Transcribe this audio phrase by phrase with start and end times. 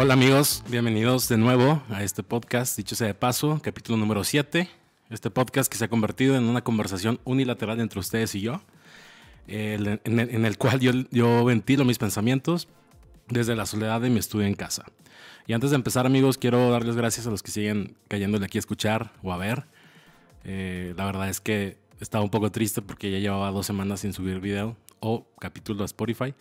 [0.00, 4.68] Hola amigos, bienvenidos de nuevo a este podcast, dicho sea de paso, capítulo número 7.
[5.10, 8.62] Este podcast que se ha convertido en una conversación unilateral entre ustedes y yo,
[9.48, 12.68] en el cual yo, yo ventilo mis pensamientos
[13.26, 14.84] desde la soledad de mi estudio en casa.
[15.48, 18.60] Y antes de empezar amigos, quiero darles gracias a los que siguen cayéndole aquí a
[18.60, 19.64] escuchar o a ver.
[20.44, 24.12] Eh, la verdad es que estaba un poco triste porque ya llevaba dos semanas sin
[24.12, 26.36] subir video o capítulo a Spotify.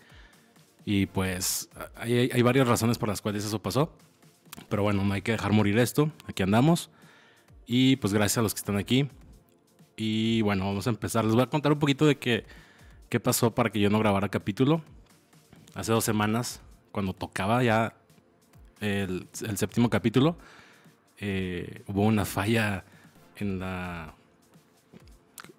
[0.89, 3.91] Y pues hay, hay varias razones por las cuales eso pasó.
[4.69, 6.13] Pero bueno, no hay que dejar morir esto.
[6.27, 6.89] Aquí andamos.
[7.65, 9.09] Y pues gracias a los que están aquí.
[9.97, 11.25] Y bueno, vamos a empezar.
[11.25, 12.45] Les voy a contar un poquito de qué,
[13.09, 14.81] qué pasó para que yo no grabara capítulo.
[15.75, 16.61] Hace dos semanas,
[16.93, 17.93] cuando tocaba ya
[18.79, 20.37] el, el séptimo capítulo,
[21.17, 22.85] eh, hubo una falla
[23.35, 24.15] en la,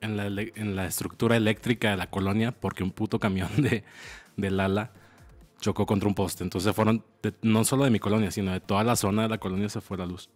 [0.01, 3.85] en la, en la estructura eléctrica de la colonia porque un puto camión de,
[4.39, 4.93] de Lala
[5.61, 6.45] chocó contra un poste.
[6.45, 7.05] Entonces fueron,
[7.43, 9.97] no solo de mi colonia, sino de toda la zona de la colonia se fue
[9.97, 10.31] la luz.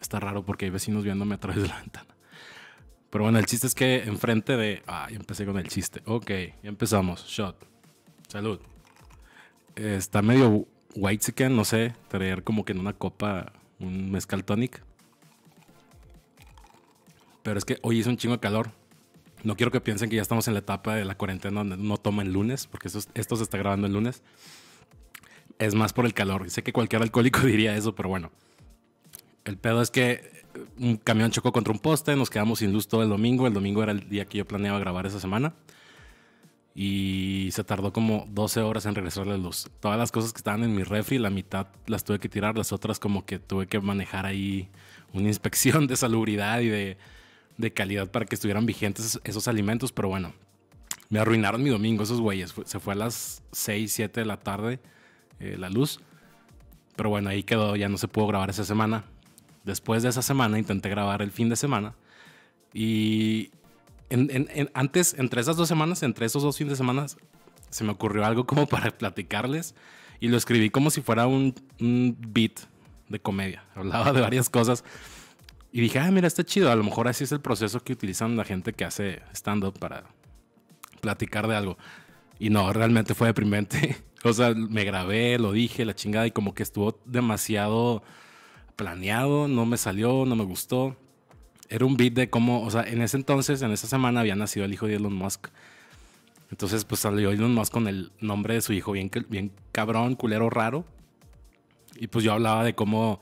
[0.00, 2.14] Está raro porque hay vecinos viéndome a través de la ventana.
[3.10, 4.82] Pero bueno, el chiste es que enfrente de...
[4.86, 6.02] Ah, ya empecé con el chiste.
[6.04, 6.30] Ok,
[6.62, 7.24] ya empezamos.
[7.26, 7.56] Shot.
[8.28, 8.60] Salud.
[9.74, 14.82] Está medio white no sé, traer como que en una copa un mezcal tonic.
[17.42, 18.70] Pero es que hoy hizo un chingo de calor.
[19.44, 21.96] No quiero que piensen que ya estamos en la etapa de la cuarentena donde no
[21.96, 24.22] toman lunes, porque esto, se está grabando el lunes.
[25.58, 26.50] Es más por el calor.
[26.50, 28.30] Sé que cualquier alcohólico diría eso, pero bueno.
[29.44, 30.44] El pedo es que
[30.78, 33.46] un camión chocó contra un poste, nos quedamos sin luz todo el domingo.
[33.46, 35.54] El domingo era el día que yo planeaba grabar esa semana.
[36.74, 39.68] Y se tardó como 12 horas en regresar la luz.
[39.80, 42.72] Todas las cosas que estaban en mi refri, la mitad las tuve que tirar, las
[42.72, 44.68] otras como que tuve que manejar ahí
[45.12, 46.98] una inspección de salubridad y de,
[47.58, 49.92] de calidad para que estuvieran vigentes esos, alimentos.
[49.92, 50.32] Pero bueno,
[51.10, 52.54] me arruinaron mi domingo esos güeyes.
[52.64, 54.80] Se fue a las 6, 7 de la tarde
[55.40, 56.00] eh, la luz.
[56.96, 59.04] Pero bueno, ahí quedó, ya no se pudo grabar esa semana.
[59.64, 61.94] Después de esa semana intenté grabar el fin de semana.
[62.72, 63.50] Y
[64.72, 67.06] antes, entre esas dos semanas, entre esos dos fines de semana,
[67.70, 69.74] se me ocurrió algo como para platicarles.
[70.20, 72.60] Y lo escribí como si fuera un, un beat
[73.08, 73.64] de comedia.
[73.74, 74.84] Hablaba de varias cosas.
[75.70, 76.70] Y dije, ah, mira, está chido.
[76.70, 80.04] A lo mejor así es el proceso que utilizan la gente que hace stand-up para
[81.00, 81.78] platicar de algo.
[82.38, 83.96] Y no, realmente fue deprimente.
[84.24, 88.02] O sea, me grabé, lo dije, la chingada, y como que estuvo demasiado
[88.74, 90.96] planeado, no me salió, no me gustó.
[91.68, 94.66] Era un beat de cómo, o sea, en ese entonces, en esa semana había nacido
[94.66, 95.46] el hijo de Elon Musk.
[96.50, 100.50] Entonces, pues salió Elon Musk con el nombre de su hijo bien, bien cabrón, culero,
[100.50, 100.84] raro.
[101.94, 103.20] Y pues yo hablaba de cómo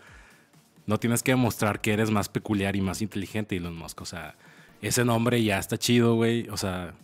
[0.86, 4.00] no tienes que demostrar que eres más peculiar y más inteligente, Elon Musk.
[4.00, 4.36] O sea,
[4.80, 6.48] ese nombre ya está chido, güey.
[6.48, 6.94] O sea,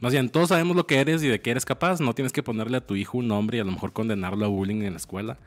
[0.00, 2.00] más bien, todos sabemos lo que eres y de qué eres capaz.
[2.00, 4.48] No tienes que ponerle a tu hijo un nombre y a lo mejor condenarlo a
[4.48, 5.38] bullying en la escuela.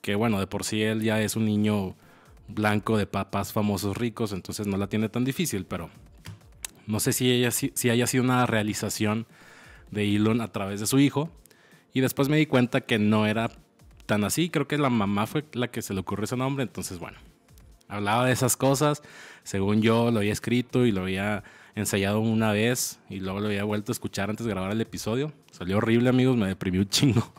[0.00, 1.94] Que bueno, de por sí él ya es un niño
[2.48, 5.88] blanco de papás famosos ricos, entonces no la tiene tan difícil, pero
[6.86, 9.26] no sé si, ella, si, si haya sido una realización
[9.90, 11.30] de Elon a través de su hijo.
[11.92, 13.50] Y después me di cuenta que no era
[14.06, 14.50] tan así.
[14.50, 16.62] Creo que la mamá fue la que se le ocurrió ese nombre.
[16.62, 17.18] Entonces, bueno,
[17.88, 19.02] hablaba de esas cosas.
[19.42, 21.44] Según yo lo había escrito y lo había
[21.74, 25.32] ensayado una vez y luego lo había vuelto a escuchar antes de grabar el episodio.
[25.50, 26.36] Salió horrible, amigos.
[26.36, 27.32] Me deprimió un chingo.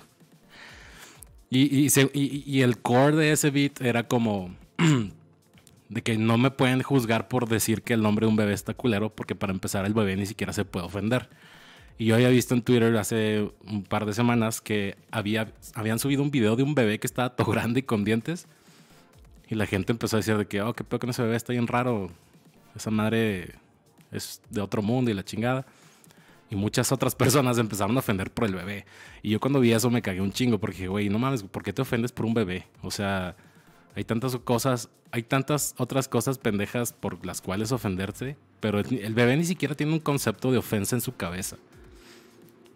[1.49, 4.53] Y- y el core de ese beat era como
[5.89, 8.73] de que no me pueden juzgar por decir que el nombre de un bebé está
[8.73, 11.29] culero, porque para empezar el bebé ni siquiera se puede ofender.
[11.97, 16.23] Y yo había visto en Twitter hace un par de semanas que había, habían subido
[16.23, 18.47] un video de un bebé que estaba todo grande y con dientes.
[19.47, 21.53] Y la gente empezó a decir de que, oh, qué pedo con ese bebé, está
[21.53, 22.09] bien raro.
[22.75, 23.55] Esa madre
[24.11, 25.65] es de otro mundo y la chingada.
[26.49, 28.85] Y muchas otras personas empezaron a ofender por el bebé.
[29.21, 31.63] Y yo cuando vi eso me cagué un chingo porque dije, güey, no mames, ¿por
[31.63, 32.67] qué te ofendes por un bebé?
[32.81, 33.37] O sea,
[33.95, 39.37] hay tantas cosas, hay tantas otras cosas pendejas por las cuales ofenderse, pero el bebé
[39.37, 41.55] ni siquiera tiene un concepto de ofensa en su cabeza.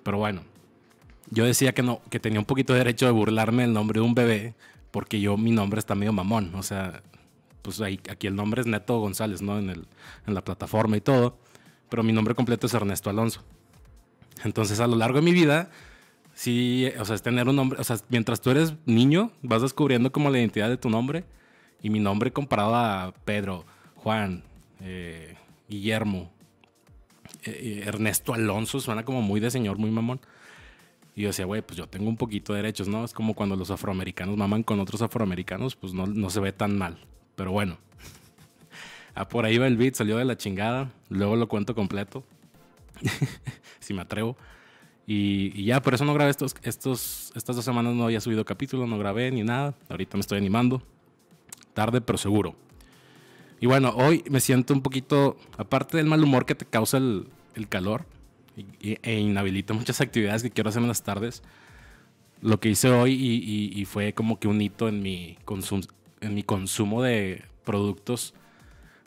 [0.03, 0.41] Pero bueno,
[1.31, 4.05] yo decía que no, que tenía un poquito de derecho de burlarme del nombre de
[4.05, 4.55] un bebé,
[4.91, 6.53] porque yo, mi nombre está medio mamón.
[6.55, 7.03] O sea,
[7.61, 9.59] pues ahí, aquí el nombre es Neto González, ¿no?
[9.59, 9.87] En, el,
[10.25, 11.37] en la plataforma y todo.
[11.89, 13.43] Pero mi nombre completo es Ernesto Alonso.
[14.43, 15.69] Entonces, a lo largo de mi vida,
[16.33, 20.11] sí, o sea, es tener un nombre, o sea, mientras tú eres niño, vas descubriendo
[20.11, 21.25] como la identidad de tu nombre.
[21.81, 23.65] Y mi nombre comparado a Pedro,
[23.95, 24.43] Juan,
[24.81, 25.35] eh,
[25.69, 26.31] Guillermo,
[27.44, 30.19] Ernesto Alonso, suena como muy de señor, muy mamón.
[31.15, 33.03] Y yo decía, güey, pues yo tengo un poquito de derechos, ¿no?
[33.03, 36.77] Es como cuando los afroamericanos maman con otros afroamericanos, pues no, no se ve tan
[36.77, 36.97] mal.
[37.36, 37.77] Pero bueno.
[39.30, 40.91] Por ahí va el beat, salió de la chingada.
[41.09, 42.24] Luego lo cuento completo.
[43.80, 44.38] si me atrevo.
[45.12, 48.85] Y, ya, por eso no grabé estos, estos, estas dos semanas, no había subido capítulo,
[48.85, 49.74] no grabé ni nada.
[49.89, 50.83] Ahorita me estoy animando.
[51.74, 52.56] Tarde, pero seguro.
[53.59, 57.27] Y bueno, hoy me siento un poquito, aparte del mal humor que te causa el,
[57.67, 58.06] calor
[58.81, 61.44] e inhabilita muchas actividades que quiero hacer en las tardes,
[62.41, 65.38] lo que hice hoy y, fue como que un hito en mi,
[66.21, 68.33] en mi consumo de productos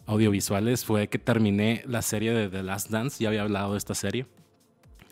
[0.06, 3.22] audiovisuales fue que terminé la serie de The Last Dance.
[3.22, 4.26] Ya había hablado de esta serie.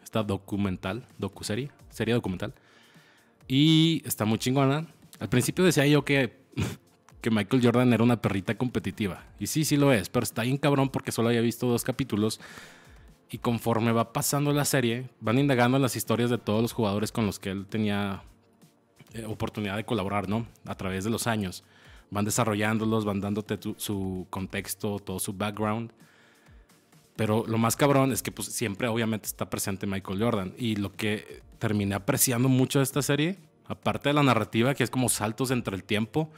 [0.03, 2.53] Esta documental, docuserie, serie documental.
[3.49, 4.87] Y está muy chingona.
[5.19, 6.37] Al principio decía yo que,
[7.21, 9.25] que Michael Jordan era una perrita competitiva.
[9.39, 12.41] Y sí, sí lo es, pero está bien cabrón porque solo había visto dos capítulos.
[13.31, 17.27] Y conforme va pasando la serie, van indagando las historias de todos los jugadores con
[17.27, 18.23] los que él tenía
[19.13, 20.47] eh, oportunidad de colaborar, ¿no?
[20.67, 21.65] A través de los años
[22.11, 25.93] van desarrollándolos, van dándote su contexto, todo su background.
[27.17, 30.55] Pero lo más cabrón es que pues, siempre obviamente está presente Michael Jordan.
[30.59, 34.91] Y lo que terminé apreciando mucho de esta serie, aparte de la narrativa, que es
[34.91, 36.31] como saltos entre el tiempo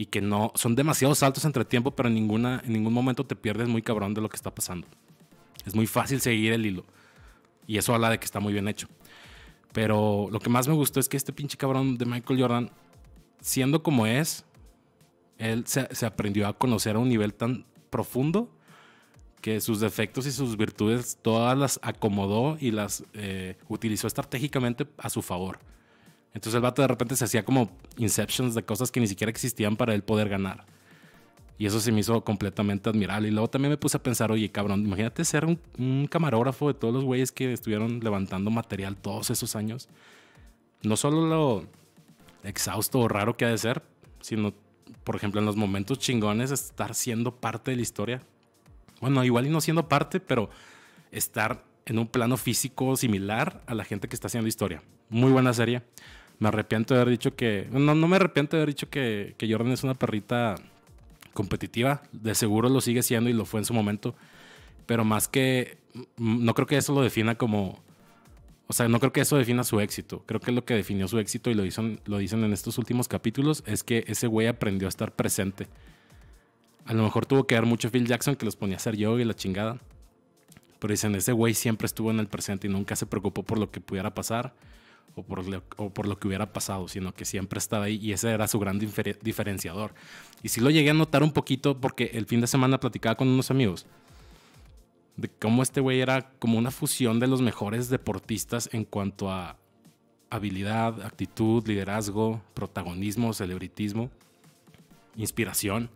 [0.00, 3.34] y que no son demasiados saltos entre tiempo, pero en, ninguna, en ningún momento te
[3.34, 4.86] pierdes muy cabrón de lo que está pasando.
[5.66, 6.84] Es muy fácil seguir el hilo.
[7.66, 8.88] Y eso habla de que está muy bien hecho.
[9.72, 12.70] Pero lo que más me gustó es que este pinche cabrón de Michael Jordan,
[13.40, 14.44] siendo como es,
[15.36, 18.48] él se, aprendió a conocer a un nivel tan profundo
[19.40, 25.10] que sus defectos y sus virtudes todas las acomodó y las eh, utilizó estratégicamente a
[25.10, 25.58] su favor.
[26.38, 29.74] Entonces el vato de repente se hacía como inceptions de cosas que ni siquiera existían
[29.74, 30.66] para él poder ganar.
[31.58, 33.26] Y eso se me hizo completamente admirable.
[33.26, 36.74] Y luego también me puse a pensar, oye, cabrón, imagínate ser un, un camarógrafo de
[36.74, 39.88] todos los güeyes que estuvieron levantando material todos esos años.
[40.84, 41.66] No solo lo
[42.44, 43.82] exhausto o raro que ha de ser,
[44.20, 44.54] sino
[45.02, 48.22] por ejemplo, en los momentos chingones, estar siendo parte de la historia.
[49.00, 50.50] Bueno, igual y no siendo parte, pero
[51.10, 54.84] estar en un plano físico similar a la gente que está haciendo historia.
[55.08, 55.82] Muy buena serie.
[56.38, 57.68] Me arrepiento de haber dicho que.
[57.70, 60.54] No, no me arrepiento de haber dicho que, Jordan es una perrita
[61.32, 62.02] competitiva.
[62.12, 64.14] De seguro lo sigue siendo y lo fue en su momento.
[64.86, 65.78] Pero más que.
[66.16, 67.80] No creo que eso lo defina como
[68.70, 70.22] o sea, no creo que eso defina su éxito.
[70.26, 73.08] Creo que lo que definió su éxito, y lo dicen, lo dicen en estos últimos
[73.08, 75.68] capítulos, es que ese güey aprendió a estar presente.
[76.84, 79.22] A lo mejor tuvo que dar mucho Phil Jackson que los ponía a hacer yoga
[79.22, 79.78] y la chingada.
[80.78, 83.70] Pero dicen, ese güey siempre estuvo en el presente y nunca se preocupó por lo
[83.70, 84.52] que pudiera pasar
[85.18, 88.58] o por, lo, que hubiera pasado, sino que siempre estaba ahí y ese era su
[88.58, 89.92] gran diferenciador.
[90.42, 93.28] Y sí lo llegué a notar un poquito porque el fin de semana platicaba con
[93.28, 93.86] unos amigos
[95.18, 99.56] de cómo este güey era como una fusión de los mejores deportistas en cuanto a
[100.30, 104.10] habilidad, actitud, liderazgo, protagonismo, celebritismo,
[105.16, 105.90] inspiración.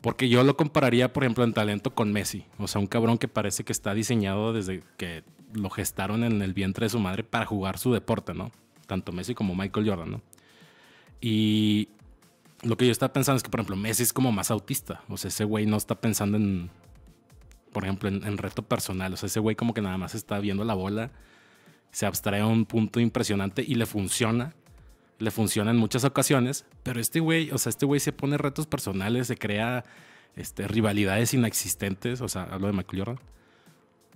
[0.00, 2.44] Porque yo lo compararía, por ejemplo, en talento con Messi.
[2.58, 5.22] O sea, un cabrón que parece que está diseñado desde que
[5.54, 8.50] lo gestaron en el vientre de su madre para jugar su deporte, ¿no?
[8.86, 10.22] Tanto Messi como Michael Jordan, ¿no?
[11.20, 11.88] Y
[12.62, 15.02] lo que yo estaba pensando es que, por ejemplo, Messi es como más autista.
[15.08, 16.70] O sea, ese güey no está pensando en
[17.72, 19.14] por ejemplo, en, reto personal.
[19.14, 21.10] O sea, ese güey como que nada más está viendo la bola,
[21.90, 24.54] se abstrae a un punto impresionante y le funciona.
[25.18, 28.66] Le funciona en muchas ocasiones, pero este güey, o sea, este güey se pone retos
[28.66, 29.84] personales, se crea
[30.36, 32.20] este, rivalidades inexistentes.
[32.20, 33.18] O sea, hablo de Michael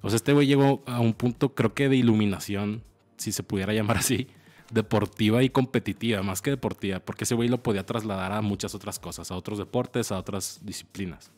[0.06, 2.84] O este güey llegó a un punto, creo que de iluminación,
[3.16, 4.28] si se pudiera llamar así,
[4.70, 9.00] deportiva y competitiva, más que deportiva, porque ese güey lo podía trasladar a muchas otras
[9.00, 11.32] cosas, a otros deportes, a otras disciplinas.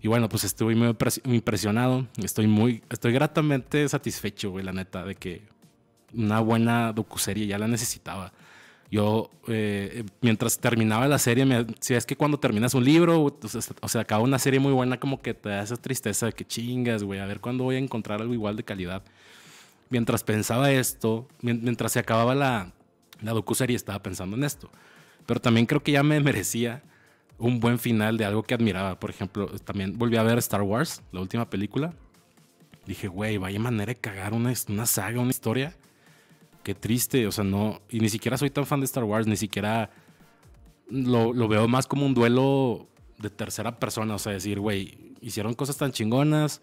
[0.00, 2.06] Y bueno, pues estoy muy impresionado.
[2.22, 5.42] Estoy muy, estoy gratamente satisfecho, güey, la neta, de que
[6.12, 8.32] una buena docuserie ya la necesitaba.
[8.94, 13.24] Yo, eh, mientras terminaba la serie, me, si es que cuando terminas un libro,
[13.80, 16.44] o sea, acaba una serie muy buena, como que te da esa tristeza de que
[16.44, 19.02] chingas, güey, a ver cuándo voy a encontrar algo igual de calidad.
[19.90, 22.72] Mientras pensaba esto, mientras se acababa la,
[23.20, 24.70] la docuserie, estaba pensando en esto.
[25.26, 26.84] Pero también creo que ya me merecía
[27.36, 29.00] un buen final de algo que admiraba.
[29.00, 31.94] Por ejemplo, también volví a ver Star Wars, la última película.
[32.86, 35.74] Dije, güey, vaya manera de cagar una, una saga, una historia.
[36.64, 37.80] Qué triste, o sea, no.
[37.90, 39.90] Y ni siquiera soy tan fan de Star Wars, ni siquiera
[40.90, 44.14] lo, lo veo más como un duelo de tercera persona.
[44.14, 46.60] O sea, decir, güey, hicieron cosas tan chingonas,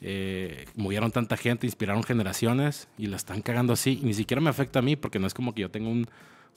[0.00, 3.98] eh, movieron tanta gente, inspiraron generaciones y la están cagando así.
[4.00, 6.06] Y ni siquiera me afecta a mí, porque no es como que yo tenga un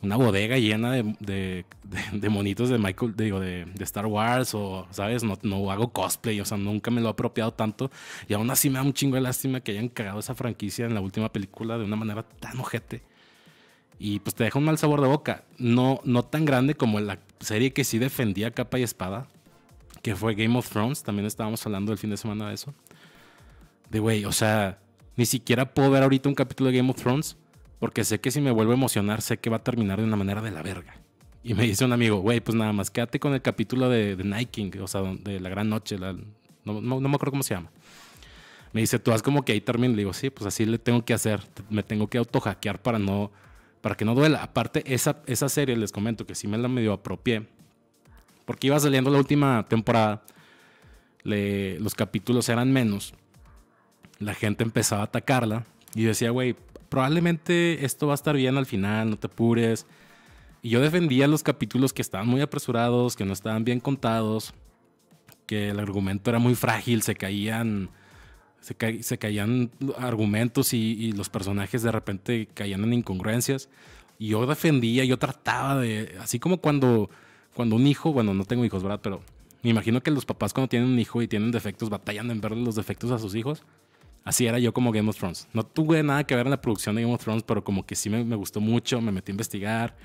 [0.01, 1.65] una bodega llena de,
[2.13, 5.23] de, monitos de Michael, digo, de, Star Wars o, ¿sabes?
[5.23, 7.91] No, no hago cosplay, o sea, nunca me lo he apropiado tanto.
[8.27, 10.93] Y aún así me da un chingo de lástima que hayan cagado esa franquicia en
[10.93, 13.01] la última película de una manera tan ojete.
[13.99, 15.43] Y pues te deja un mal sabor de boca.
[15.57, 19.27] No, no tan grande como la serie que sí defendía capa y espada,
[20.01, 21.03] que fue Game of Thrones.
[21.03, 22.73] También estábamos hablando el fin de semana de eso.
[23.89, 24.79] De güey, o sea,
[25.17, 27.35] ni siquiera puedo ver ahorita un capítulo de Game of Thrones
[27.79, 30.15] porque sé que si me vuelvo a emocionar, sé que va a terminar de una
[30.15, 30.95] manera de la verga.
[31.43, 34.45] Y me dice un amigo, güey, pues nada más quédate con el capítulo de, de
[34.45, 35.97] King, o sea, de la gran noche,
[36.65, 37.71] no, no, me acuerdo cómo se llama.
[38.73, 39.93] Me dice, tú haz como que ahí termina.
[39.95, 41.41] Le digo, sí, pues así le tengo que hacer.
[41.69, 43.31] Me tengo que autohackear para no,
[43.81, 44.43] para que no duela.
[44.43, 47.47] Aparte, esa, esa serie, les comento que sí me la medio apropié.
[48.45, 50.23] Porque iba saliendo la última temporada.
[51.23, 53.13] los capítulos eran menos.
[54.19, 55.65] La gente empezaba a atacarla.
[55.95, 56.55] Y decía, güey,
[56.89, 59.85] probablemente esto va a estar bien al final, no te apures.
[60.61, 64.53] Y yo defendía los capítulos que estaban muy apresurados, que no estaban bien contados,
[65.45, 67.89] que el argumento era muy frágil, se caían,
[68.59, 73.69] se, caían argumentos y, los personajes de repente caían en incongruencias.
[74.17, 77.09] Y yo defendía, yo trataba de, así como cuando,
[77.53, 78.99] cuando un hijo, bueno, no tengo hijos, ¿verdad?
[79.01, 79.21] Pero
[79.63, 82.63] me imagino que los papás cuando tienen un hijo y tienen defectos, batallan en verle
[82.63, 83.63] los defectos a sus hijos.
[84.23, 85.47] Así era yo como Game of Thrones.
[85.53, 87.95] No tuve nada que ver en la producción de Game of Thrones, pero como que
[87.95, 89.95] sí me, gustó mucho, me metí a investigar.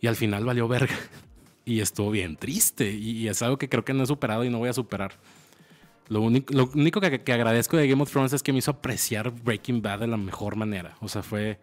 [0.00, 0.94] Y al final valió verga.
[1.62, 2.90] Y estuvo bien triste.
[2.90, 5.12] Y, es algo que creo que no he superado y no voy a superar.
[6.08, 9.80] Lo único, único que, agradezco de Game of Thrones es que me hizo apreciar Breaking
[9.82, 10.96] Bad de la mejor manera.
[11.00, 11.60] O sea, fue,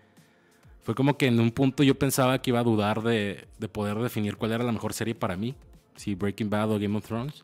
[0.83, 3.97] fue como que en un punto yo pensaba que iba a dudar de, de poder
[3.97, 5.55] definir cuál era la mejor serie para mí.
[5.95, 7.43] Si Breaking Bad o Game of Thrones.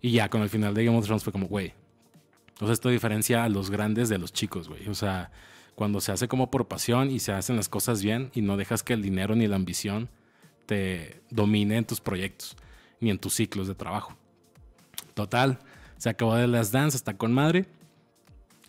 [0.00, 1.74] Y ya con el final de Game of Thrones fue como, güey,
[2.60, 4.88] o sea, esto diferencia a los grandes de los chicos, güey.
[4.88, 5.30] O sea,
[5.74, 8.82] cuando se hace como por pasión y se hacen las cosas bien y no dejas
[8.82, 10.08] que el dinero ni la ambición
[10.64, 12.56] te domine en tus proyectos
[12.98, 14.16] ni en tus ciclos de trabajo.
[15.12, 15.58] Total,
[15.98, 17.66] se acabó de las Dance, está con madre.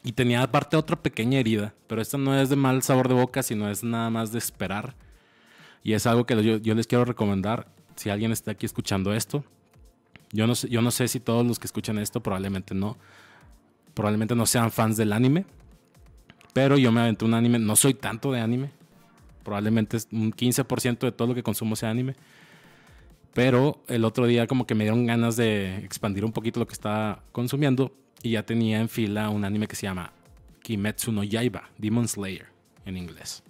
[0.04, 3.44] Y tenía aparte otra pequeña herida, pero esta no es de mal sabor de boca,
[3.44, 4.96] sino es nada más de esperar.
[5.84, 9.44] Y es algo que yo, yo les quiero recomendar si alguien está aquí escuchando esto.
[10.32, 12.98] Yo no, sé, yo no sé si todos los que escuchan esto, probablemente no
[13.98, 15.44] probablemente no sean fans del anime.
[16.54, 18.70] Pero yo me aventé un anime, no soy tanto de anime.
[19.44, 22.16] Probablemente un 15% de todo lo que consumo sea anime.
[23.34, 26.74] Pero el otro día como que me dieron ganas de expandir un poquito lo que
[26.74, 27.92] estaba consumiendo.
[28.22, 30.14] Y ya tenía en fila un anime que se llama
[30.62, 32.46] Kimetsu no Yaiba, Demon Slayer
[32.86, 33.42] en inglés.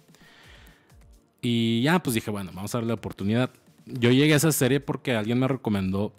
[1.42, 3.50] Y ya pues dije, bueno, vamos a darle la oportunidad.
[3.84, 6.14] Yo llegué a esa serie porque alguien me recomendó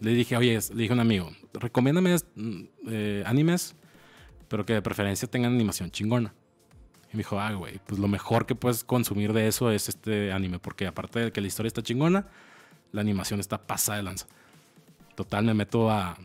[0.00, 3.74] le dije, oye, le dije a un amigo, recomiéndame mm, eh, animes,
[4.48, 6.34] pero que de preferencia tengan animación chingona.
[7.12, 10.32] Y me dijo, ah, güey, pues lo mejor que puedes consumir de eso es este
[10.32, 12.26] anime, porque aparte de que la historia está chingona,
[12.92, 14.26] la animación está pasada de lanza.
[15.14, 16.18] Total, me meto a,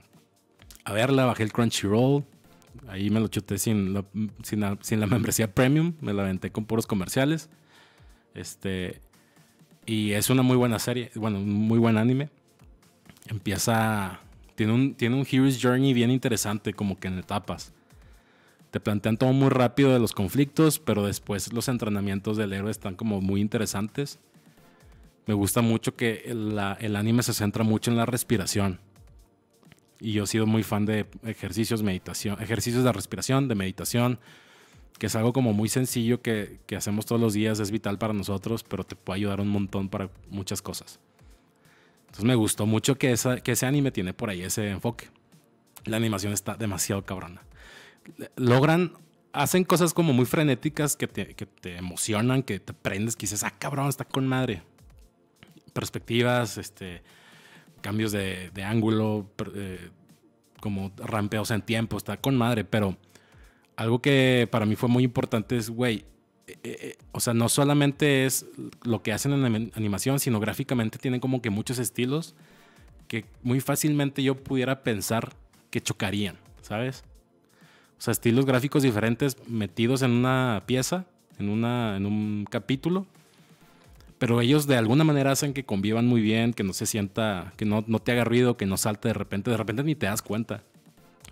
[0.84, 2.26] a verla, bajé el Crunchyroll,
[2.88, 4.06] ahí me lo chuté sin la,
[4.42, 7.50] sin, la membresía premium, me la aventé con puros comerciales.
[8.34, 9.02] Este,
[9.86, 12.30] y es una muy buena serie, bueno, un muy buen anime
[13.30, 14.20] empieza.
[14.60, 17.72] Tiene un, tiene un Hero's Journey bien interesante, como que en etapas.
[18.72, 22.96] Te plantean todo muy rápido de los conflictos, pero después los entrenamientos del héroe están
[22.96, 24.20] como muy interesantes.
[25.28, 28.82] Me gusta mucho que el, anime se centra mucho en la respiración.
[30.02, 34.20] Y yo he sido muy fan de ejercicios, meditación, ejercicios de respiración, de meditación,
[34.98, 38.12] que es algo como muy sencillo que, que hacemos todos los días, es vital para
[38.12, 41.00] nosotros, pero te puede ayudar un montón para muchas cosas.
[42.10, 45.10] Entonces me gustó mucho que, que ese anime tiene por ahí ese enfoque.
[45.86, 47.44] La animación está demasiado cabrona.
[48.36, 48.94] Logran,
[49.32, 53.44] hacen cosas como muy frenéticas que te, que te emocionan, que te prendes, que dices,
[53.44, 54.64] ah, cabrón, está con madre.
[55.74, 57.04] Perspectivas, este,
[57.82, 59.92] cambios de, de ángulo, eh,
[60.60, 62.98] como rampeos en tiempo, está con madre, pero
[63.76, 66.06] algo que para mí fue muy importante es, güey,
[66.64, 68.46] eh, eh, o sea, no solamente es
[68.84, 72.36] lo que hacen en animación, sino gráficamente tienen como que muchos estilos
[73.08, 75.34] que muy fácilmente yo pudiera pensar
[75.72, 77.04] que chocarían, ¿sabes?
[77.98, 81.06] O sea, estilos gráficos diferentes metidos en una pieza,
[81.38, 83.08] en, una, en un capítulo,
[84.20, 87.66] pero ellos de alguna manera hacen que convivan muy bien, que no se sienta, que
[87.66, 90.22] no, no te haga ruido, que no salte de repente, de repente ni te das
[90.22, 90.64] cuenta.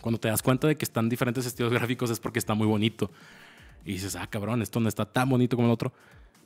[0.01, 3.11] Cuando te das cuenta de que están diferentes estilos gráficos es porque está muy bonito.
[3.85, 5.93] Y dices, ah, cabrón, esto no está tan bonito como el otro.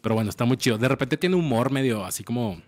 [0.01, 0.77] Pero bueno, está muy chido.
[0.77, 2.61] De repente tiene humor medio así como.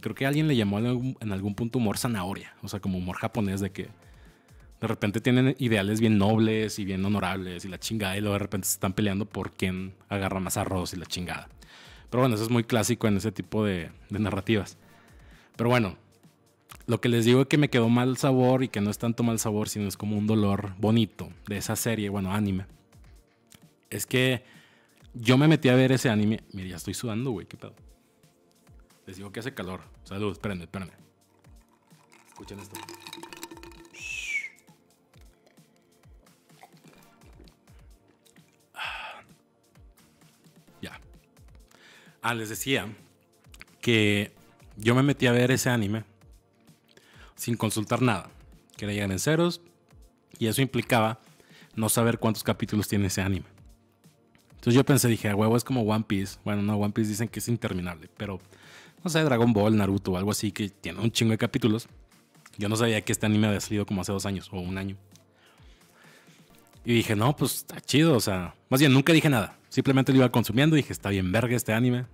[0.00, 2.54] Creo que alguien le llamó en algún, punto humor zanahoria.
[2.62, 3.88] O sea, como humor japonés de que
[4.80, 8.16] de repente tienen ideales bien nobles y bien honorables y la chingada.
[8.16, 11.48] Y luego de repente se están peleando por quién agarra más arroz y la chingada.
[12.10, 14.78] Pero bueno, eso es muy clásico en ese tipo de, de narrativas.
[15.56, 15.96] Pero bueno,
[16.86, 19.22] lo que les digo es que me quedó mal sabor y que no es tanto
[19.22, 22.66] mal sabor, sino es como un dolor bonito de esa serie, bueno, anime
[23.94, 24.42] es que
[25.14, 26.42] yo me metí a ver ese anime.
[26.52, 27.76] Mira, ya estoy sudando, güey, qué pedo.
[29.06, 29.82] Les digo que hace calor.
[30.02, 30.94] Salud, espérenme, espérenme.
[32.26, 32.76] Escuchen esto.
[40.82, 41.00] Ya.
[42.20, 42.92] Ah, les decía
[43.80, 44.32] que
[44.76, 46.02] yo me metí a ver ese anime
[47.36, 48.28] sin consultar nada.
[48.76, 49.60] Quería llegar en ceros
[50.36, 51.20] y eso implicaba
[51.76, 53.53] no saber cuántos capítulos tiene ese anime.
[54.64, 56.38] Entonces yo pensé, dije, a huevo es como One Piece.
[56.42, 58.40] Bueno, no, One Piece dicen que es interminable, pero
[59.04, 61.86] no sé, Dragon Ball, Naruto o algo así que tiene un chingo de capítulos.
[62.56, 64.96] Yo no sabía que este anime había salido como hace dos años o un año.
[66.82, 69.58] Y dije, no, pues está chido, o sea, más bien nunca dije nada.
[69.68, 72.06] Simplemente lo iba consumiendo y dije, está bien verga este anime.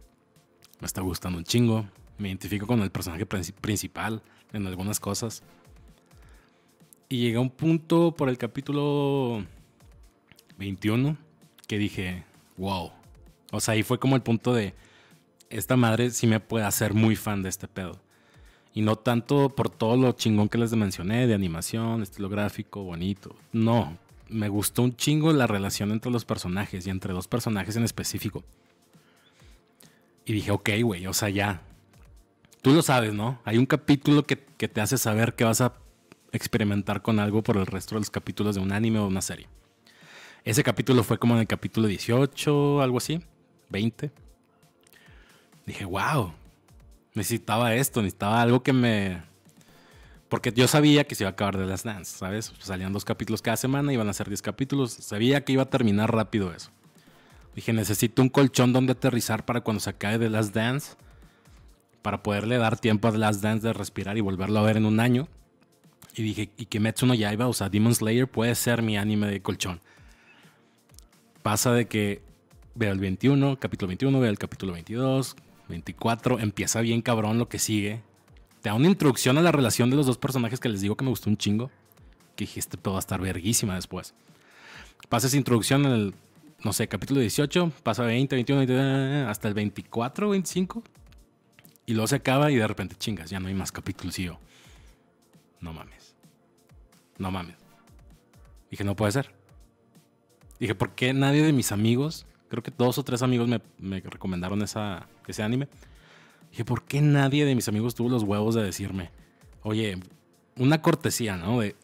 [0.80, 1.86] Me está gustando un chingo.
[2.18, 5.44] Me identifico con el personaje principal en algunas cosas.
[7.08, 9.44] Y llegué a un punto por el capítulo
[10.58, 11.16] 21
[11.68, 12.24] que dije,
[12.60, 12.92] wow.
[13.50, 14.74] O sea, ahí fue como el punto de,
[15.48, 18.00] esta madre sí me puede hacer muy fan de este pedo.
[18.72, 23.34] Y no tanto por todo lo chingón que les mencioné, de animación, estilo gráfico, bonito.
[23.52, 23.98] No,
[24.28, 28.44] me gustó un chingo la relación entre los personajes y entre dos personajes en específico.
[30.24, 31.62] Y dije, ok, güey, o sea, ya.
[32.62, 33.40] Tú lo sabes, ¿no?
[33.44, 35.72] Hay un capítulo que, que te hace saber que vas a
[36.30, 39.48] experimentar con algo por el resto de los capítulos de un anime o una serie.
[40.44, 43.20] Ese capítulo fue como en el capítulo 18, algo así,
[43.68, 44.10] 20
[45.70, 46.32] dije, wow,
[47.14, 49.22] necesitaba esto, necesitaba algo que me...
[50.28, 52.52] Porque yo sabía que se iba a acabar de las Dance, ¿sabes?
[52.60, 56.14] Salían dos capítulos cada semana, iban a ser 10 capítulos, sabía que iba a terminar
[56.14, 56.70] rápido eso.
[57.56, 60.94] Dije, necesito un colchón donde aterrizar para cuando se acabe de las Dance,
[62.02, 65.00] para poderle dar tiempo a Last Dance de respirar y volverlo a ver en un
[65.00, 65.26] año.
[66.14, 69.26] Y dije, y que Metsu no Yaiba, o sea, Demon Slayer puede ser mi anime
[69.26, 69.80] de colchón.
[71.42, 72.22] Pasa de que
[72.74, 75.36] veo el 21, capítulo 21, veo el capítulo 22,
[75.68, 78.02] 24, empieza bien cabrón lo que sigue.
[78.60, 81.04] Te da una introducción a la relación de los dos personajes que les digo que
[81.04, 81.70] me gustó un chingo.
[82.36, 84.14] Que dijiste, todo va a estar verguísima después.
[85.08, 86.14] Pasa esa introducción en el,
[86.62, 90.82] no sé, capítulo 18, pasa 20, 21, hasta el 24, 25.
[91.86, 94.18] Y luego se acaba y de repente chingas, ya no hay más capítulos.
[94.18, 94.38] Y yo,
[95.60, 96.14] no mames.
[97.16, 97.56] No mames.
[98.70, 99.39] Dije, no puede ser.
[100.60, 104.60] Dije, ¿por qué nadie de mis amigos creo que dos o tres amigos me, recomendaron
[104.60, 105.68] esa, ese anime.
[106.50, 109.10] Dije, ¿por qué nadie de mis amigos tuvo los huevos de decirme,
[109.62, 109.98] oye,
[110.56, 111.60] una cortesía, ¿no?
[111.60, 111.76] De,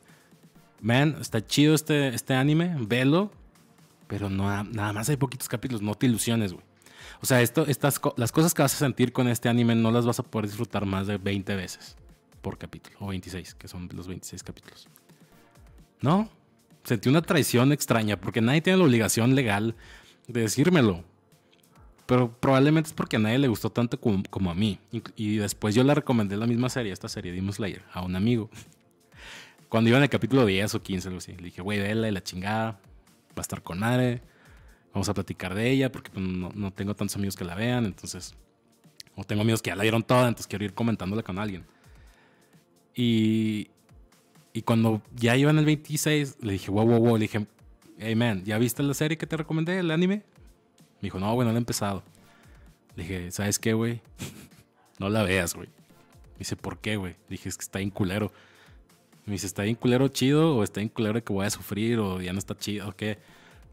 [0.80, 3.30] man, está chido este, este anime, velo,
[4.08, 6.64] pero no, nada más hay poquitos capítulos, no te ilusiones, güey.
[7.22, 10.04] O sea, esto, estas, las cosas que vas a sentir con este anime no las
[10.04, 11.96] vas a poder disfrutar más de 20 veces
[12.42, 14.88] por capítulo, o 26, que son los 26 capítulos.
[16.02, 16.28] No,
[16.86, 19.74] sentí una traición extraña, porque nadie tiene la obligación legal
[20.28, 21.04] de decírmelo.
[22.06, 24.78] Pero probablemente es porque a nadie le gustó tanto como, a mí.
[25.16, 28.48] Y, después yo le recomendé la misma serie, esta serie Demon Slayer, a un amigo.
[29.68, 31.32] Cuando iba en el capítulo 10 o 15, algo así.
[31.32, 32.72] Le dije, güey, vela y la chingada.
[33.30, 34.22] Va a estar con madre.
[34.94, 37.84] Vamos a platicar de ella porque pues, no, tengo tantos amigos que la vean.
[37.84, 38.36] Entonces,
[39.16, 41.66] o tengo amigos que ya la vieron toda, entonces quiero ir comentándola con alguien.
[42.94, 43.68] Y,
[44.56, 47.16] y cuando ya iba en el 26, le dije, wow, wow, wow.
[47.18, 47.46] Le dije,
[47.98, 50.22] hey man, ¿ya viste la serie que te recomendé, el anime?
[51.02, 52.02] Me dijo, no, bueno, no la he empezado.
[52.94, 54.00] Le dije, ¿sabes qué, güey?
[54.98, 55.68] no la veas, güey.
[55.68, 57.16] Me dice, ¿por qué, güey?
[57.28, 58.32] Dije, es que está bien culero.
[59.26, 62.22] Me dice, ¿está bien culero chido o está bien culero que voy a sufrir o
[62.22, 63.18] ya no está chido o qué?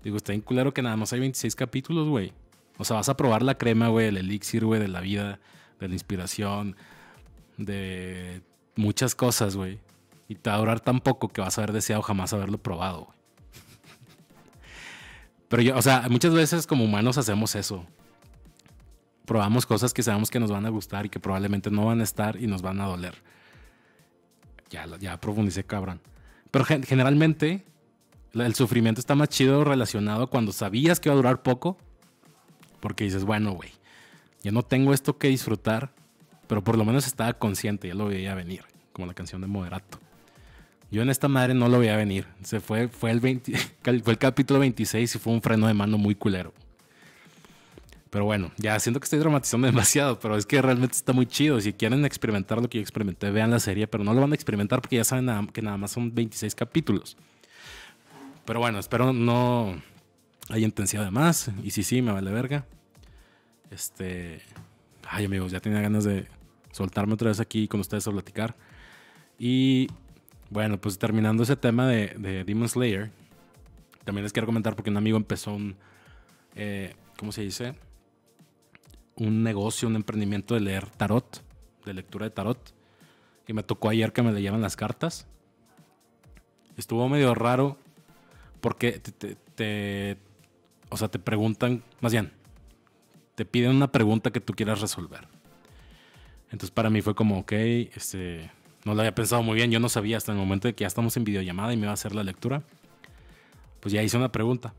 [0.04, 2.34] Digo, está bien culero que nada más hay 26 capítulos, güey.
[2.78, 5.39] O sea, vas a probar la crema, güey, el elixir, güey, de la vida,
[5.80, 6.76] de la inspiración,
[7.56, 8.41] de
[8.76, 9.80] muchas cosas, güey.
[10.28, 13.14] Y te va a durar tan poco que vas a haber deseado jamás haberlo probado.
[15.50, 17.86] Pero yo, o sea, muchas veces como humanos hacemos eso.
[19.26, 22.04] Probamos cosas que sabemos que nos van a gustar y que probablemente no van a
[22.04, 23.16] estar y nos van a doler.
[24.70, 26.02] Ya, ya profundicé, cabrón.
[26.50, 27.66] Pero generalmente
[28.34, 31.78] el sufrimiento está más chido relacionado cuando sabías que iba a durar poco.
[32.80, 33.70] Porque dices, bueno, güey,
[34.42, 35.94] ya no tengo esto que disfrutar,
[36.48, 40.00] pero por lo menos estaba consciente, ya lo veía venir, como la canción de Moderato.
[40.94, 42.28] Yo en esta madre no lo veía venir.
[42.44, 43.20] Se fue, fue el,
[44.04, 46.54] fue el capítulo 26 y fue un freno de mano muy culero.
[48.12, 51.60] Pero bueno, ya siento que estoy dramatizando demasiado, pero es que realmente está muy chido.
[51.62, 54.36] Si quieren experimentar lo que yo experimenté, vean la serie, pero no lo van a
[54.36, 57.18] experimentar porque ya saben que nada más son 26 capítulos.
[58.46, 59.82] Pero bueno, espero no
[60.50, 61.50] haya intensidad de más.
[61.64, 62.68] Y si sí, me vale verga.
[63.72, 64.44] Este.
[65.10, 66.28] Ay, amigos, ya tenía ganas de
[66.72, 68.56] soltarme otra vez aquí con ustedes a platicar.
[69.40, 69.88] Y
[70.54, 73.10] bueno, pues terminando ese tema de, Demon Slayer,
[74.04, 75.76] también les quiero comentar porque un amigo empezó un,
[76.56, 77.74] eh, ¿cómo se dice?
[79.16, 81.44] Un negocio, un emprendimiento de leer tarot,
[81.86, 82.74] de lectura de tarot.
[83.48, 85.28] Y me tocó ayer que me leyeran las cartas.
[86.78, 87.78] Estuvo medio raro
[88.62, 89.00] porque
[89.56, 90.18] te,
[90.89, 92.32] o sea, te preguntan, más bien,
[93.34, 95.28] te piden una pregunta que tú quieras resolver.
[96.52, 98.52] Entonces para mí fue como, ok, este,
[98.86, 100.88] no lo había pensado muy bien, yo no sabía hasta el momento de que ya
[100.88, 102.63] estamos en videollamada y me iba a hacer la lectura.
[103.80, 104.74] Pues ya hice una pregunta.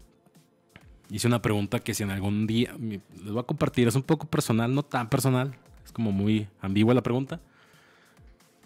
[1.11, 4.27] Hice una pregunta que si en algún día, les voy a compartir, es un poco
[4.27, 7.41] personal, no tan personal, es como muy ambigua la pregunta,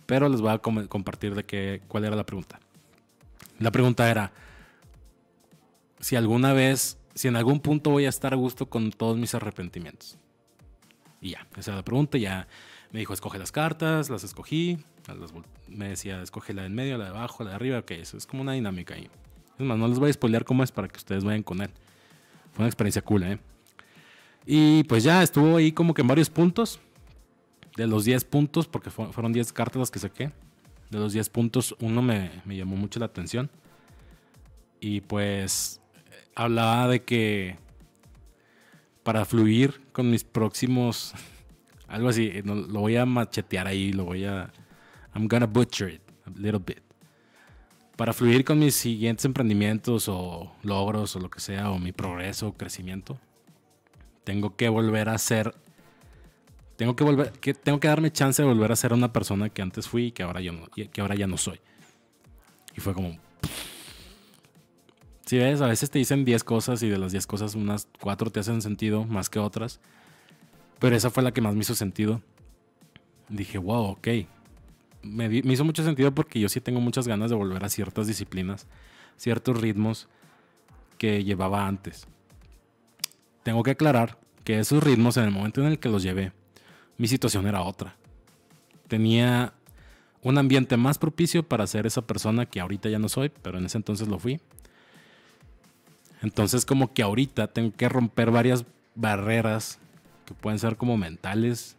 [0.07, 2.61] pero les voy a compartir de qué, cuál era la pregunta.
[3.59, 4.33] La pregunta era,
[6.01, 9.35] si alguna vez, si en algún punto voy a estar a gusto con todos mis
[9.35, 10.16] arrepentimientos.
[11.20, 12.46] Y ya, esa era la pregunta, ya
[12.92, 14.78] me dijo, escoge las cartas, las escogí.
[15.68, 17.78] me decía, escoge la del medio, la de abajo, la de arriba.
[17.81, 19.09] Ok, eso es como una dinámica ahí.
[19.59, 21.70] Es más, no les voy a spoilear cómo es para que ustedes vayan con él.
[22.52, 23.38] Fue una experiencia cool, ¿eh?
[24.46, 26.81] Y pues ya estuvo ahí como que en varios puntos.
[27.76, 30.33] De los 10 puntos, porque fueron 10 cartas las que saqué.
[30.90, 33.50] De los 10 puntos, uno me, me llamó mucho la atención.
[34.81, 35.81] Y pues
[36.35, 37.57] hablaba de que
[39.09, 41.14] para fluir con mis próximos
[41.88, 44.53] algo así, eh, lo voy a machetear ahí, lo voy a...
[45.14, 46.83] I'm gonna butcher it a little bit.
[47.97, 52.49] Para fluir con mis siguientes emprendimientos o logros o lo que sea, o mi progreso
[52.49, 53.18] o crecimiento,
[54.25, 55.55] tengo que volver a ser...
[56.77, 59.62] Tengo que volver, que tengo que darme chance de volver a ser una persona que
[59.62, 61.59] antes fui y que ahora, yo no, que ahora ya no soy.
[62.77, 63.16] Y fue como...
[65.29, 68.31] Si ves, a veces te dicen 10 cosas y de las 10 cosas unas 4
[68.31, 69.79] te hacen sentido más que otras.
[70.79, 72.23] Pero esa fue la que más me hizo sentido.
[73.29, 74.09] Dije, wow, ok.
[75.03, 78.67] Me, hizo mucho sentido porque yo sí tengo muchas ganas de volver a ciertas disciplinas,
[79.19, 80.09] ciertos ritmos
[80.97, 82.07] que llevaba antes.
[83.43, 86.33] Tengo que aclarar que esos ritmos en el momento en el que los llevé,
[86.97, 87.97] mi situación era otra.
[88.87, 89.53] Tenía
[90.23, 93.67] un ambiente más propicio para ser esa persona que ahorita ya no soy, pero en
[93.67, 94.41] ese entonces lo fui.
[96.22, 99.78] Entonces como que ahorita tengo que romper varias barreras
[100.26, 101.76] que pueden ser como mentales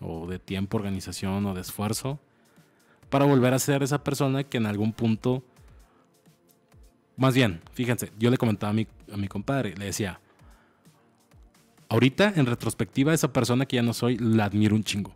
[0.00, 2.18] o de tiempo, organización o de esfuerzo
[3.08, 5.44] para volver a ser esa persona que en algún punto,
[7.16, 10.18] más bien, fíjense, yo le comentaba a mi, a mi compadre, le decía,
[11.88, 15.14] ahorita en retrospectiva esa persona que ya no soy, la admiro un chingo.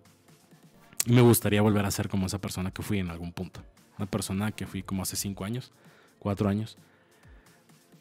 [1.06, 3.62] Me gustaría volver a ser como esa persona que fui en algún punto.
[3.96, 5.72] Una persona que fui como hace cinco años,
[6.18, 6.76] cuatro años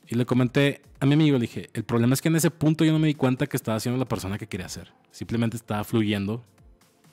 [0.07, 2.85] y le comenté a mi amigo, le dije, el problema es que en ese punto
[2.85, 4.93] yo no me di cuenta que estaba siendo la persona que quería ser.
[5.11, 6.43] Simplemente estaba fluyendo.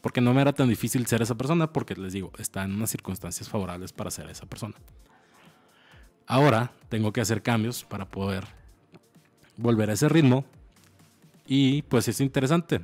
[0.00, 2.90] Porque no me era tan difícil ser esa persona, porque les digo, está en unas
[2.90, 4.74] circunstancias favorables para ser esa persona.
[6.26, 8.44] Ahora tengo que hacer cambios para poder
[9.56, 10.44] volver a ese ritmo.
[11.46, 12.80] Y pues es interesante.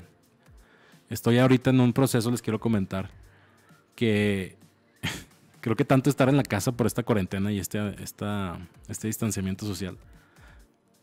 [1.11, 3.11] Estoy ahorita en un proceso, les quiero comentar,
[3.97, 4.58] que
[5.61, 9.67] creo que tanto estar en la casa por esta cuarentena y este, esta, este distanciamiento
[9.67, 9.97] social,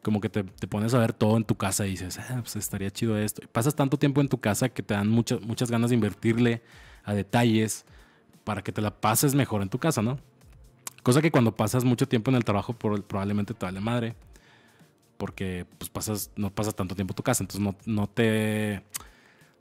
[0.01, 2.55] como que te, te, pones a ver todo en tu casa y dices, ah, pues
[2.55, 3.41] estaría chido esto.
[3.51, 6.61] pasas tanto tiempo en tu casa que te dan muchas, muchas ganas de invertirle
[7.03, 7.85] a detalles
[8.43, 10.19] para que te la pases mejor en tu casa, ¿no?
[11.05, 14.15] Cosa que cuando pasas mucho tiempo en el trabajo probablemente te vale madre.
[15.17, 17.43] Porque pues pasas, no pasas tanto tiempo en tu casa.
[17.43, 18.81] Entonces no, no te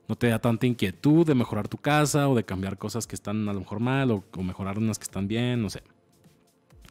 [0.09, 3.49] no te da tanta inquietud de mejorar tu casa o de cambiar cosas que están
[3.49, 5.83] a lo mejor mal o, mejorar unas que están bien, no sé.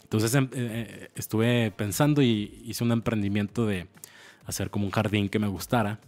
[0.04, 3.88] Entonces em, eh, eh, estuve pensando y hice un emprendimiento de
[4.46, 6.00] hacer como un jardín que me gustara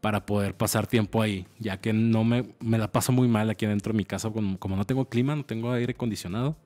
[0.00, 3.66] para poder pasar tiempo ahí, ya que no me, me la paso muy mal aquí
[3.66, 6.56] dentro de mi casa, como, como no tengo clima, no tengo aire acondicionado.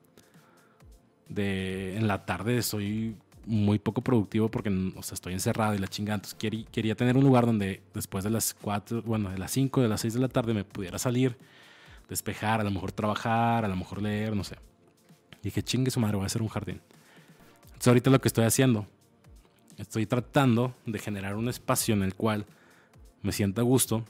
[1.29, 3.15] De, en la tarde soy
[3.47, 6.15] muy poco productivo porque o sea, estoy encerrado y la chingada.
[6.15, 9.81] Entonces quería, quería tener un lugar donde después de las 4, bueno, de las 5,
[9.81, 11.37] de las 6 de la tarde me pudiera salir,
[12.09, 14.57] despejar, a lo mejor trabajar, a lo mejor leer, no sé.
[15.41, 16.81] dije, chingue su madre, voy a hacer un jardín.
[17.65, 18.85] Entonces ahorita lo que estoy haciendo,
[19.77, 22.45] estoy tratando de generar un espacio en el cual
[23.21, 24.03] me sienta a gusto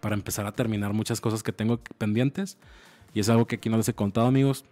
[0.00, 2.58] para empezar a terminar muchas cosas que tengo pendientes.
[3.12, 4.64] Y es algo que aquí no les he contado, amigos.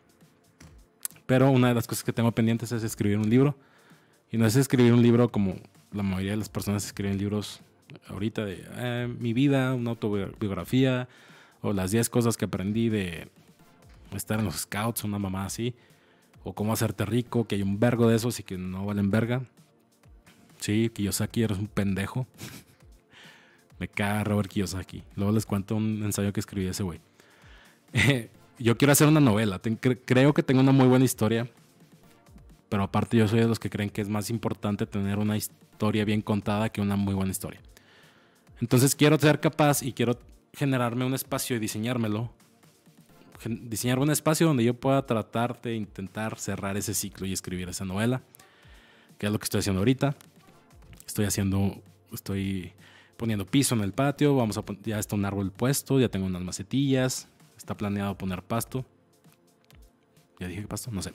[1.26, 3.56] Pero una de las cosas que tengo pendientes es escribir un libro.
[4.34, 5.54] Y no es escribir un libro como
[5.92, 7.60] la mayoría de las personas escriben libros
[8.08, 11.06] ahorita de eh, mi vida, una autobiografía,
[11.60, 13.28] o las 10 cosas que aprendí de
[14.12, 15.76] estar en los scouts, una mamá así,
[16.42, 19.42] o cómo hacerte rico, que hay un vergo de esos y que no valen verga.
[20.58, 22.26] Sí, Kiyosaki eres un pendejo.
[23.78, 25.04] Me caga Robert Kiyosaki.
[25.14, 26.98] Luego les cuento un ensayo que escribí ese güey.
[28.58, 29.60] yo quiero hacer una novela.
[29.60, 31.48] creo que tengo una muy buena historia
[32.68, 36.04] pero aparte yo soy de los que creen que es más importante tener una historia
[36.04, 37.60] bien contada que una muy buena historia.
[38.60, 40.18] Entonces quiero ser capaz y quiero
[40.52, 42.32] generarme un espacio y diseñármelo.
[43.44, 47.84] Diseñar un espacio donde yo pueda tratar de intentar cerrar ese ciclo y escribir esa
[47.84, 48.22] novela,
[49.18, 50.14] que es lo que estoy haciendo ahorita.
[51.06, 52.72] Estoy haciendo, estoy
[53.16, 56.42] poniendo piso en el patio, vamos a ya está un árbol puesto, ya tengo unas
[56.42, 58.84] macetillas, está planeado poner pasto.
[60.40, 61.12] Ya dije que pasto, no sé.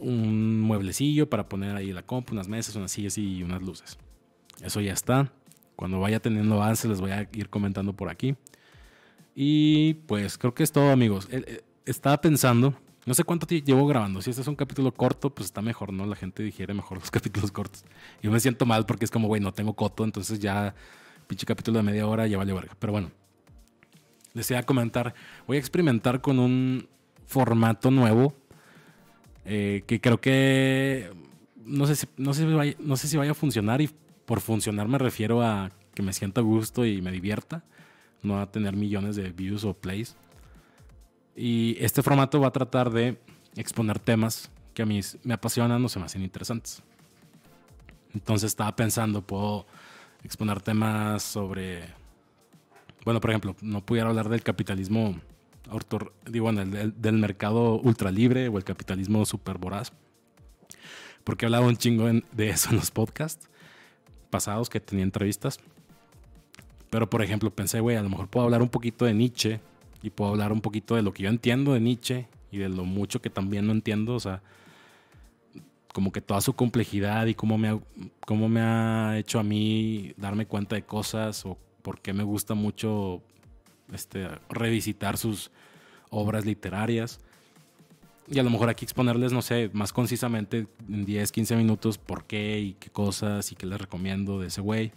[0.00, 3.98] Un mueblecillo para poner ahí la compu, unas mesas, unas sillas y unas luces.
[4.62, 5.32] Eso ya está.
[5.76, 8.36] Cuando vaya teniendo avance les voy a ir comentando por aquí.
[9.34, 11.28] Y pues creo que es todo amigos.
[11.30, 12.74] Eh, eh, estaba pensando,
[13.06, 14.20] no sé cuánto llevo grabando.
[14.20, 16.06] Si este es un capítulo corto, pues está mejor, ¿no?
[16.06, 17.84] La gente digiere mejor los capítulos cortos.
[18.22, 20.74] Yo me siento mal porque es como, güey, no tengo coto, entonces ya
[21.26, 22.76] pinche capítulo de media hora ya vale verga.
[22.78, 23.10] Pero bueno,
[24.34, 25.14] les a comentar,
[25.46, 26.88] voy a experimentar con un
[27.26, 28.34] formato nuevo
[29.52, 31.10] eh, que creo que
[31.64, 33.90] no sé, si, no, sé vaya, no sé si vaya a funcionar y
[34.24, 37.64] por funcionar me refiero a que me sienta a gusto y me divierta,
[38.22, 40.14] no a tener millones de views o plays.
[41.34, 43.18] Y este formato va a tratar de
[43.56, 46.80] exponer temas que a mí me apasionan o se me hacen interesantes.
[48.14, 49.66] Entonces estaba pensando, puedo
[50.22, 51.86] exponer temas sobre,
[53.04, 55.16] bueno, por ejemplo, no pudiera hablar del capitalismo,
[56.26, 59.92] digo, del, del mercado ultra libre o el capitalismo super voraz,
[61.24, 63.48] porque he hablado un chingo de eso en los podcasts
[64.30, 65.58] pasados que tenía entrevistas.
[66.88, 69.60] Pero, por ejemplo, pensé, güey, a lo mejor puedo hablar un poquito de Nietzsche
[70.02, 72.84] y puedo hablar un poquito de lo que yo entiendo de Nietzsche y de lo
[72.84, 74.42] mucho que también no entiendo, o sea,
[75.92, 77.78] como que toda su complejidad y cómo me ha,
[78.26, 82.54] cómo me ha hecho a mí darme cuenta de cosas o por qué me gusta
[82.54, 83.22] mucho
[83.92, 85.50] este, revisitar sus
[86.10, 87.20] obras literarias.
[88.28, 92.24] Y a lo mejor aquí exponerles, no sé, más concisamente en 10, 15 minutos por
[92.24, 94.92] qué y qué cosas y qué les recomiendo de ese güey.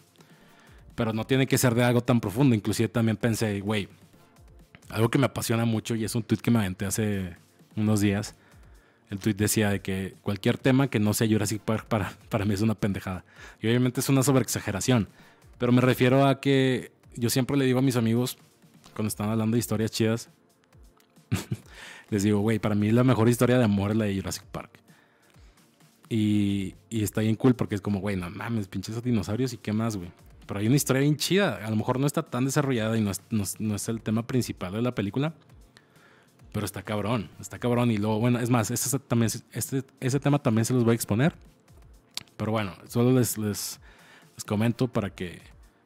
[0.96, 2.54] Pero no tiene que ser de algo tan profundo.
[2.54, 3.90] Inclusive también pensé, güey,
[4.90, 7.36] algo que me apasiona mucho y es un tweet que me aventé hace
[7.76, 8.36] unos días.
[9.10, 12.54] El tweet decía de que cualquier tema que no sea Jurassic Park para, para mí
[12.54, 13.26] es una pendejada.
[13.62, 15.08] Y obviamente es una sobreexageración.
[15.58, 18.38] Pero me refiero a que yo siempre le digo a mis amigos,
[18.94, 20.30] cuando están hablando de historias chidas,
[22.10, 24.84] les digo, güey, para mí la mejor historia de amor es la de Jurassic Park.
[26.10, 29.98] Y, está bien cool porque es como, güey, no mames, pinches dinosaurios y qué más,
[29.98, 30.12] güey.
[30.46, 31.66] Pero hay una historia bien chida.
[31.66, 34.94] A lo mejor no está tan desarrollada y no es, el tema principal de la
[34.94, 35.34] película.
[36.52, 37.90] Pero está cabrón, está cabrón.
[37.90, 40.96] Y luego, bueno, es más, ese, también, este, ese tema también se los voy a
[40.96, 41.34] exponer.
[42.38, 43.80] Pero bueno, solo les, les,
[44.46, 45.42] comento para que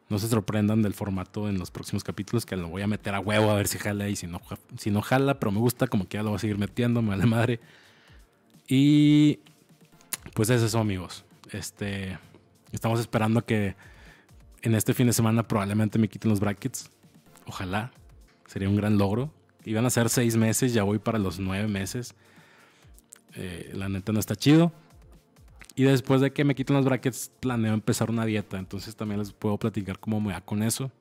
[0.10, 3.20] no se sorprendan del formato en los próximos capítulos, que lo voy a meter a
[3.20, 4.42] huevo a ver si jala y si no,
[4.78, 7.10] si no jala, pero me gusta, como que ya lo voy a seguir metiendo, me
[7.10, 7.60] vale madre.
[8.68, 9.40] Y
[10.34, 11.26] pues es eso, amigos.
[11.52, 12.18] Este,
[12.72, 13.76] estamos esperando que
[14.62, 16.90] en este fin de semana probablemente me quiten los brackets.
[17.46, 17.92] Ojalá.
[18.46, 19.32] Sería un gran logro.
[19.66, 22.16] Iban a ser seis meses, ya voy para los nueve meses.
[23.36, 24.72] Eh, la neta no está chido.
[25.78, 28.58] Y después de que me quiten los brackets, planeo empezar una dieta.
[28.58, 30.92] Entonces también les puedo platicar cómo me va con eso.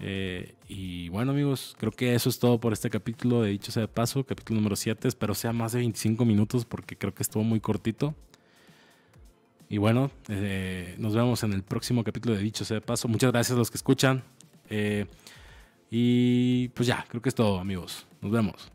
[0.00, 3.80] Eh, y bueno, amigos, creo que eso es todo por este capítulo de Dicho sea
[3.80, 5.08] de Paso, capítulo número 7.
[5.08, 8.14] Espero sea más de 25 minutos porque creo que estuvo muy cortito.
[9.70, 13.08] Y bueno, eh, nos vemos en el próximo capítulo de Dicho sea de Paso.
[13.08, 14.22] Muchas gracias a los que escuchan.
[14.68, 15.06] Eh,
[15.90, 18.06] y pues ya, creo que es todo, amigos.
[18.20, 18.73] Nos vemos.